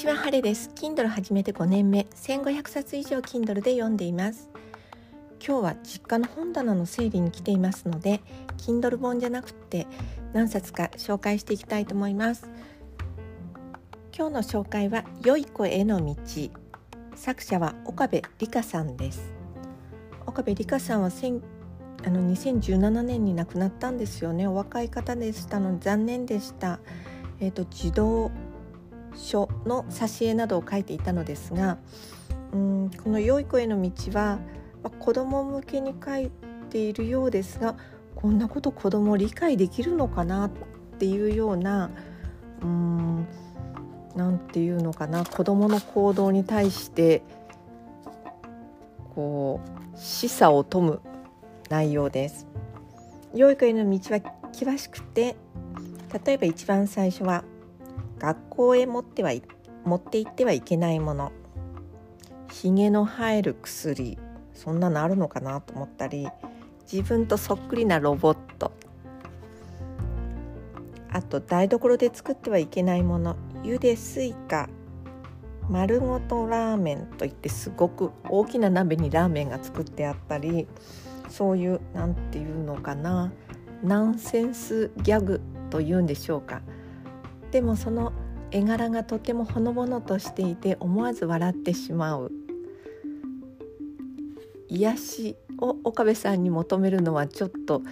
[0.00, 0.70] ちは、晴れです。
[0.74, 4.48] Kindle 始めて5年目、1500冊以上 Kindle で読んでいます。
[5.46, 8.22] 今日は実家の本棚の整理に来ていますので、
[8.56, 9.86] Kindle 本じゃなくて
[10.32, 12.48] 何冊か紹介していきたいと思います。
[14.16, 16.14] 今日の紹介は良い子への道。
[17.14, 19.34] 作者は岡部理香さんです。
[20.24, 24.46] 岡部理香さんはあの2017年に亡くなったんですよね。
[24.46, 26.80] お若い方でしたので残念でした。
[27.38, 28.30] えっ、ー、と児童
[29.16, 31.78] 書の挿絵などを書いていたのですが
[32.52, 34.38] うんこの「良い子への道は」
[34.82, 36.30] まあ、子ども向けに書い
[36.70, 37.76] ているようですが
[38.14, 40.50] こんなこと子ども理解できるのかなっ
[40.98, 41.90] ていうような
[42.62, 43.26] うん
[44.14, 47.22] なんていうのかな子どもの行動に対して
[49.14, 49.60] こ
[49.94, 51.00] う示唆を問む
[51.68, 52.46] 内容です。
[53.34, 54.20] 良い子への道は
[54.52, 55.36] 険しくて
[56.24, 57.44] 例えば一番最初は
[58.20, 59.32] 学校へ持っては
[59.84, 61.32] 持って行ってはいけないもの。
[62.52, 64.18] ひげの生える薬
[64.52, 66.28] そんなのあるのかなと思ったり
[66.90, 68.72] 自分とそっくりなロボット。
[71.10, 73.36] あと台所で作ってはいけないもの。
[73.64, 74.68] ゆでスイカ。
[75.68, 80.68] 丸ごとラーメンといってすごく大きな鍋にラーメンが作ってあったり。
[81.28, 83.32] そういう何て言うのかな。
[83.82, 85.40] ナンセンスギャグ
[85.70, 86.60] というんでしょうか。
[87.50, 88.12] でもその
[88.50, 92.32] 絵柄がとてもほのぼのとしていて思わず笑ってしまう
[94.68, 97.82] 癒しを岡部さんに求めるのはちょっと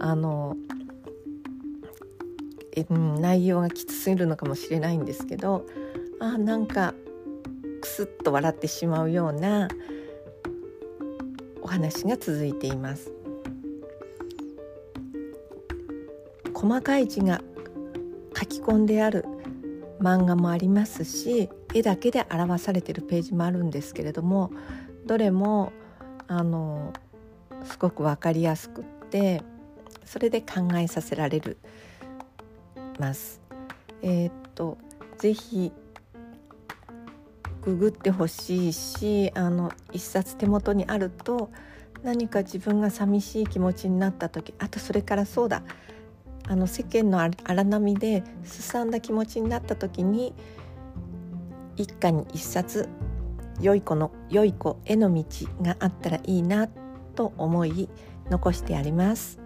[0.00, 0.56] あの
[2.74, 5.66] え、内容がきつすぎるのかもしれないんですけど
[6.20, 6.94] あなんか
[7.80, 9.68] クスッと笑ってしまうような
[11.62, 13.12] お話が続いています。
[16.54, 17.42] 細かい字が
[18.38, 19.24] 書き込んである
[20.00, 24.50] 漫画もありますし絵だけで表されてるページもあるんですけれども
[25.06, 25.72] どれも
[26.28, 26.92] あの
[27.64, 29.42] すごく分かりやすくって
[30.04, 31.56] それで考えさせられる
[32.98, 33.40] ます。
[34.02, 34.78] えー、っと
[35.18, 35.72] ぜひ
[37.62, 41.50] ググってほしいしあの一冊手元にあると
[42.02, 45.62] 何か自分が寂しい気持ちになった時あとそれからそうだ
[46.48, 50.32] あの世間の荒波ですさんだ気持ちになった時に
[51.76, 52.88] 一家に一冊
[53.60, 55.24] 良い子の良い子への道
[55.62, 56.68] があったらいいな
[57.14, 57.88] と思い
[58.30, 59.40] 残してあります。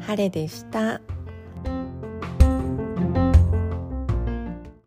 [0.00, 1.00] 晴れでした。